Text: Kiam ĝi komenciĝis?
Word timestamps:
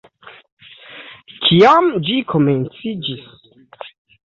Kiam 1.43 1.93
ĝi 2.09 2.19
komenciĝis? 2.35 3.33